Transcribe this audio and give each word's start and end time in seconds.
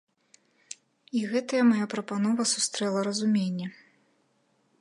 І 1.19 1.21
гэтая 1.33 1.61
мая 1.73 1.87
прапанова 1.93 2.43
сустрэла 2.55 2.99
разуменне. 3.09 3.67